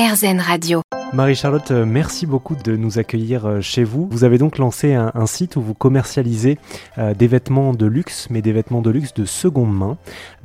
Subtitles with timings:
[0.00, 0.99] RZN Radio.
[1.12, 4.08] Marie-Charlotte, euh, merci beaucoup de nous accueillir euh, chez vous.
[4.12, 6.56] Vous avez donc lancé un, site où vous commercialisez
[6.98, 9.98] euh, des vêtements de luxe, mais des vêtements de luxe de seconde main,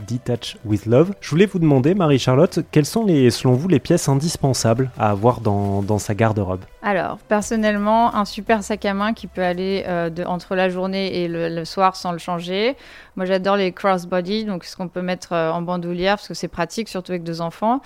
[0.07, 1.13] Detach with Love.
[1.21, 6.00] Je voulais vous demander, Marie-Charlotte, quelles sont selon vous les pièces indispensables à avoir dans,
[6.00, 6.62] sa garde-robe?
[6.82, 11.27] Alors, personnellement, un super sac à main qui peut aller de, entre la journée et
[11.27, 12.75] le, soir sans le changer.
[13.16, 16.89] Moi, j'adore les crossbody, donc ce qu'on peut mettre en bandoulière parce que c'est pratique,
[16.89, 17.82] surtout avec deux enfants.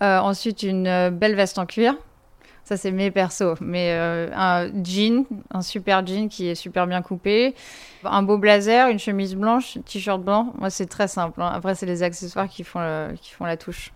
[0.00, 1.94] Ensuite, une belle veste en cuir.
[2.64, 3.56] Ça, c'est mes persos.
[3.60, 7.54] Mais euh, un jean, un super jean qui est super bien coupé.
[8.04, 10.52] Un beau blazer, une chemise blanche, t-shirt blanc.
[10.58, 11.42] Moi, c'est très simple.
[11.42, 11.50] hein.
[11.54, 13.92] Après, c'est les accessoires qui font, qui font la touche.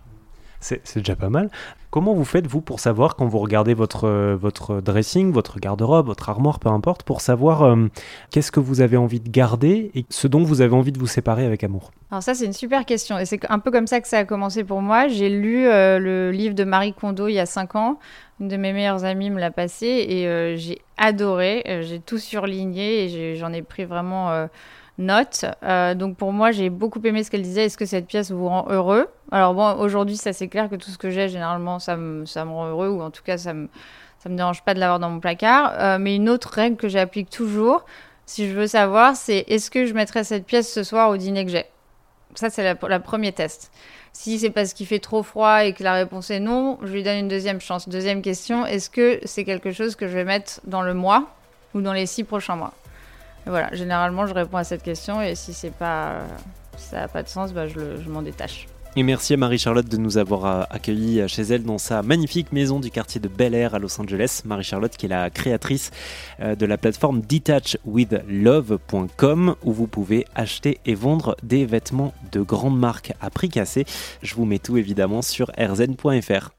[0.59, 1.49] C'est déjà pas mal.
[1.89, 6.07] Comment vous faites, vous, pour savoir, quand vous regardez votre, euh, votre dressing, votre garde-robe,
[6.07, 7.87] votre armoire, peu importe, pour savoir euh,
[8.31, 11.07] qu'est-ce que vous avez envie de garder et ce dont vous avez envie de vous
[11.07, 11.91] séparer avec amour?
[12.11, 13.17] Alors ça, c'est une super question.
[13.17, 15.07] Et c'est un peu comme ça que ça a commencé pour moi.
[15.07, 17.99] J'ai lu euh, le livre de Marie Kondo il y a cinq ans.
[18.39, 21.81] Une de mes meilleures amies me l'a passé et j'ai adoré.
[21.81, 24.47] J'ai tout surligné et j'en ai pris vraiment
[24.99, 25.45] note.
[25.95, 27.65] Donc pour moi, j'ai beaucoup aimé ce qu'elle disait.
[27.65, 29.07] Est-ce que cette pièce vous rend heureux?
[29.31, 32.67] Alors bon, aujourd'hui, ça c'est clair que tout ce que j'ai, généralement, ça me, rend
[32.67, 33.67] heureux ou en tout cas, ça me,
[34.25, 35.73] me dérange pas de l'avoir dans mon placard.
[35.77, 37.85] Euh, mais une autre règle que j'applique toujours,
[38.25, 41.45] si je veux savoir, c'est est-ce que je mettrai cette pièce ce soir au dîner
[41.45, 41.65] que j'ai?
[42.35, 43.71] Ça, c'est la, premier test.
[44.13, 47.03] Si c'est parce qu'il fait trop froid et que la réponse est non, je lui
[47.03, 47.89] donne une deuxième chance.
[47.89, 51.25] Deuxième question, est-ce que c'est quelque chose que je vais mettre dans le mois
[51.73, 52.73] ou dans les six prochains mois?
[53.45, 56.27] Voilà, généralement, je réponds à cette question et si c'est pas, euh,
[56.77, 58.67] ça n'a pas de sens, bah, je m'en détache.
[58.97, 62.51] Et merci à Marie-Charlotte de nous avoir euh, accueillis euh, chez elle dans sa magnifique
[62.51, 64.41] maison du quartier de Bel Air à Los Angeles.
[64.43, 65.91] Marie-Charlotte qui est la créatrice
[66.39, 72.79] euh, de la plateforme detachwithlove.com où vous pouvez acheter et vendre des vêtements de grande
[72.79, 73.85] marque à prix cassé.
[74.23, 76.49] Je vous mets tout évidemment sur rzn.fr.